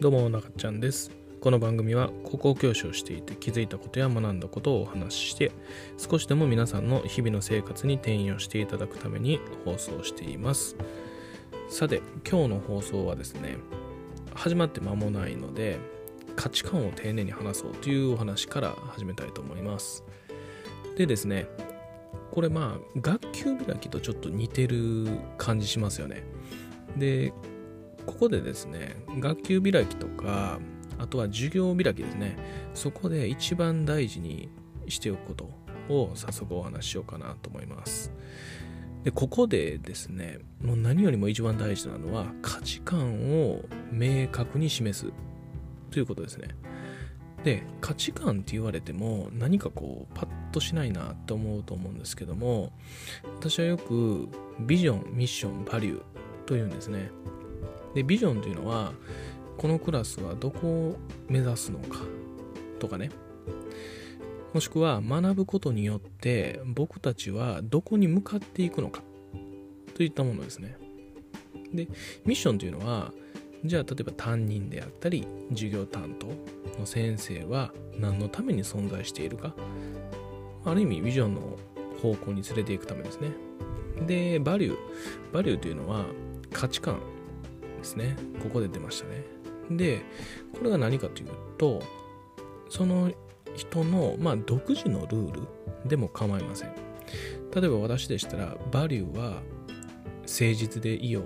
[0.00, 1.10] どうも、なかちゃんです。
[1.42, 5.52] この番組は高校教師をしていて気づいたことや学んだことをお話しして、
[5.98, 10.74] 少しでも皆さんの日々の生活に転用していただくために放送しています。
[11.68, 13.58] さて、今日の放送はですね、
[14.32, 15.78] 始まって間もないので、
[16.34, 20.02] 価値観を丁寧に話そうというお話から始めたいと思います。
[20.96, 21.46] でですね、
[22.30, 26.24] これまあ、学級開きとちょっと似てる感じしますよね。
[26.96, 27.34] で、
[28.06, 30.60] ここでですね、学級開きとか、
[30.98, 32.36] あとは授業開きですね、
[32.74, 34.50] そこで一番大事に
[34.88, 35.50] しておくこと
[35.88, 38.12] を早速お話ししようかなと思います。
[39.04, 45.12] で、ここでですね、もう何よりも一番大事なのは価値観を明確に示す
[45.90, 46.48] ということですね。
[47.44, 52.72] で、価値観って言われても何かこうパッとしないなって思うと思うんですけども、
[53.38, 54.28] 私はよく
[54.60, 56.02] ビジョン、ミッション、バリュー
[56.44, 57.10] というんですね。
[57.94, 58.92] でビジョンというのは
[59.56, 60.96] このクラスはどこを
[61.28, 62.00] 目指すのか
[62.78, 63.10] とかね。
[64.52, 69.02] もしくは学ぶことによって僕たちはどこに向かっていくのか。
[69.94, 70.76] といったものですね。
[71.72, 71.88] で
[72.24, 73.12] ミッションというのは
[73.64, 76.26] じゃあ例えば担任であったり授業担当
[76.78, 79.54] の先生は何のために存在しているか。
[80.64, 81.58] ある意味ビジョンの
[82.02, 83.30] 方向に連れていくためですね。
[84.06, 84.76] でバリュー。
[85.32, 86.06] バリューというのは
[86.52, 87.00] 価値観。
[87.80, 88.16] ですね。
[88.42, 89.24] ここで出ましたね。
[89.70, 90.02] で、
[90.56, 91.82] これが何かというと、
[92.68, 93.10] その
[93.56, 95.42] 人の、まあ、独自のルール
[95.86, 96.74] でも構いません。
[97.54, 99.42] 例えば私でしたら、バリューは
[100.22, 101.22] 誠実でいよ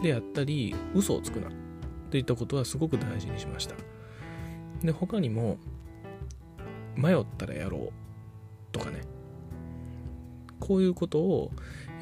[0.00, 1.48] うであったり、嘘をつくな
[2.10, 3.74] といったことはすごく大事にしました。
[4.82, 5.58] で、他にも、
[6.96, 7.92] 迷ったらやろう
[8.70, 9.00] とかね、
[10.60, 11.52] こういうことを、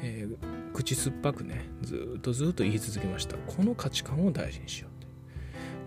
[0.01, 3.37] えー口酸っぱくねずっとずっと言い続けました。
[3.37, 4.87] この価値観を大事にしよ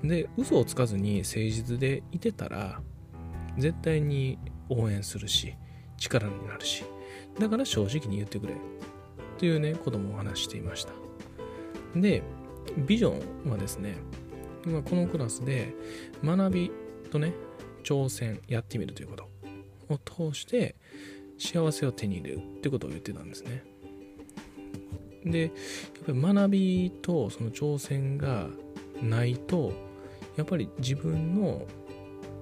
[0.05, 2.81] うで嘘をつかずに誠実でいてたら
[3.59, 4.38] 絶対に
[4.69, 5.55] 応援するし
[5.97, 6.84] 力になるし
[7.38, 8.55] だから正直に言ってくれ
[9.38, 10.93] というねこともお話していました。
[11.97, 12.22] で
[12.87, 13.97] ビジョンはですね
[14.65, 15.75] このクラスで
[16.25, 16.72] 学び
[17.10, 17.32] とね
[17.82, 19.28] 挑戦やってみるということ
[19.88, 20.76] を通して
[21.39, 23.65] 幸せを手に入れるってことを言ってたんですね。
[25.25, 25.51] でやっ
[26.07, 28.47] ぱり学びとその挑戦が
[29.03, 29.73] ないと
[30.37, 31.63] やっぱり自分の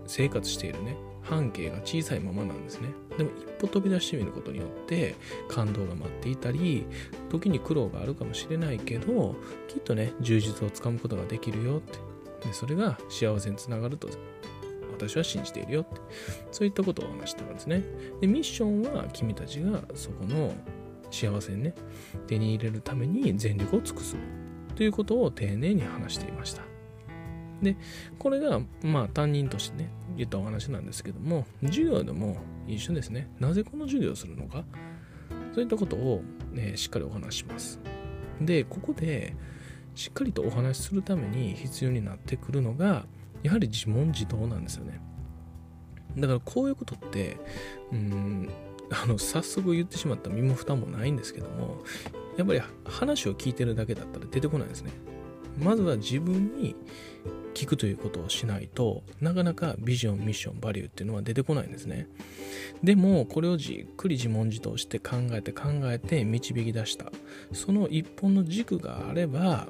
[0.06, 2.88] 生活しているね半径が小さいままなんですね。
[3.16, 5.14] でも一歩飛び出してみることによって
[5.48, 6.84] 感動が待っていたり
[7.30, 9.36] 時に苦労があるかもしれないけど
[9.68, 11.98] きっとね充実をつかむことができるよって。
[12.46, 14.08] でそれが幸せにつながると
[14.94, 16.00] 私は信じているよって。
[16.50, 17.82] そういったことを話してたんですね。
[18.20, 20.54] でミッションは君たちがそこの
[21.10, 21.74] 幸せにね
[22.26, 24.16] 手に入れるために全力を尽くす
[24.74, 26.62] ということを丁寧に話していました。
[27.62, 27.76] で
[28.18, 33.30] これがまあ担任としてね言ったお話なんですけども授業でも一緒ですね。
[33.38, 34.64] なぜこの授業をするのか？
[35.54, 36.22] そういったことを、
[36.52, 37.78] ね、しっかりお話しします。
[38.40, 39.34] でここで
[39.94, 43.06] しっかりとお話しするために必要になってくるのが
[43.44, 45.00] やはり自問自答なんですよね。
[46.16, 47.36] だからこういうことって
[47.92, 48.48] うん
[48.90, 51.82] あの早速言ってしまった身も蓋もないんですけども
[52.36, 54.90] やっぱり話を聞いてるだけだったら出てこないですね。
[55.58, 56.74] まずは自分に
[57.54, 62.08] 聞くということをしないとなかなかビジョンミッションバリューっていうのは出てこないんですね。
[62.82, 67.12] でもこれをじっくり自問自答して考えて考えて導き出した。
[67.52, 69.68] その一本の軸があれば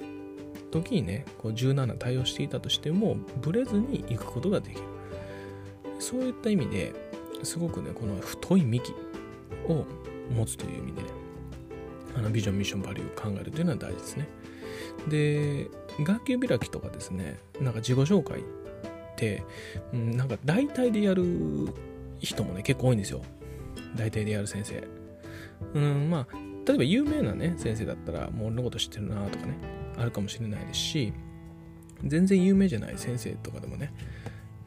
[0.82, 4.82] 時にねこう柔軟な対応していたとしてもブレずに行くことができる。
[6.00, 6.92] そういった意味で
[7.44, 8.92] すごくねこの太い幹
[9.68, 9.86] を
[10.34, 11.08] 持つという意味でね
[12.16, 14.28] あのビジョンミッションバリューを考えるというのは大事ですね。
[15.08, 15.70] で
[16.00, 18.42] 学級開きとかですねなんか自己紹介っ
[19.16, 19.44] て、
[19.92, 21.24] うん、なんか大体でやる
[22.18, 23.22] 人もね結構多いんですよ。
[23.96, 24.82] 大体でやる先生。
[25.74, 26.36] うんまあ
[26.66, 29.73] 例えば有名なね先生だったらもう俺のこと知ってるなとかね。
[29.98, 31.12] あるかもしれないですし
[32.04, 33.92] 全然有名じゃない先生とかでもね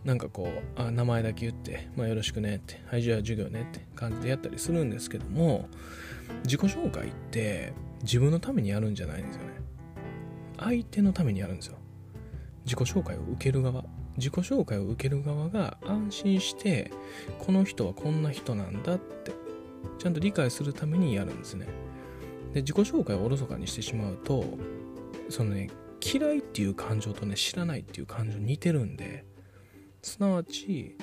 [0.04, 5.68] なんかこうあ名前だけ言って、まあ、よろしくねってはいじゃあ授業ねって感じでやったりするんですけども
[6.44, 9.50] 自己紹介って自分のためにやるんじゃないんですよね。
[10.60, 11.78] 相手のためにやるんですよ。
[12.66, 13.86] 自己紹介を受ける側。
[14.18, 16.92] 自己紹介を受ける側が安心して
[17.38, 19.32] この人はこんな人なんだって
[20.00, 21.68] ちゃんと理解するためにやるんですね。
[22.54, 24.44] で自己紹介をおろそかにしてしまうと
[25.30, 25.70] そのね
[26.02, 29.26] 嫌いっていう感情とね知らないっていう感情似てるんで
[30.02, 30.96] すなわち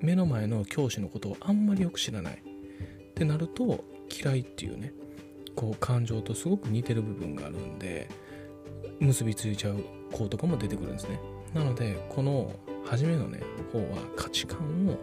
[0.00, 2.42] 目の前の教師のことをあんまりよく知らない。
[2.42, 4.94] ってなると嫌いっていうね
[5.54, 8.08] こう感情とすごく似てる部分があるんで
[8.98, 11.20] 結びついちゃう子とかも出てくるんですね。
[11.52, 12.50] なのでこの
[12.86, 13.42] 初めのね
[13.72, 14.96] 方は価値観を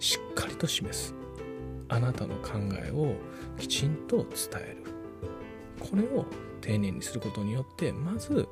[0.00, 1.14] しっかりと示す。
[1.88, 2.52] あなたの考
[2.84, 3.14] えを
[3.58, 4.26] きちんと伝
[4.56, 4.99] える。
[5.80, 6.26] これを
[6.60, 8.48] 丁寧にすることによってまず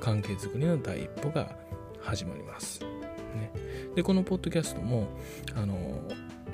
[0.00, 1.56] 関係づくりの第一歩が
[2.00, 3.52] 始まります、ね、
[3.94, 5.08] でこのポッドキャストも
[5.54, 6.02] あの、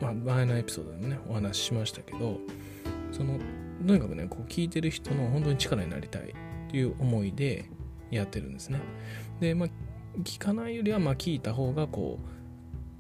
[0.01, 2.39] まあ、前のエピソードでもねお話ししましたけど
[3.13, 3.39] その
[3.87, 6.35] とにかくねこう聞いてる人の本当に力になりたい
[6.69, 7.71] という思いで
[8.11, 8.81] やってるんですね。
[9.41, 9.69] でまあ
[10.23, 12.19] 聞かないよりはまあ聞いた方がこ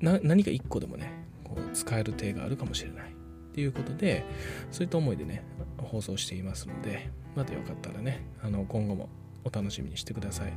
[0.02, 1.11] う何か一個でもね
[1.44, 3.17] こう使える手があるかもしれない。
[3.56, 4.23] ていうことで
[4.70, 5.43] そういった思いでね
[5.79, 9.08] 放送していますのでまたよかったらねあの今後も
[9.44, 10.53] お楽しみにしてください。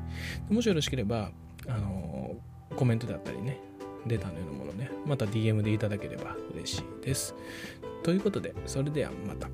[0.54, 1.32] もしよろしければ
[1.68, 2.36] あの
[2.76, 3.62] コメントだったりね
[4.06, 7.34] データのようなものねまた DM でいただければ嬉しいです。
[8.04, 9.48] ということでそれではまた。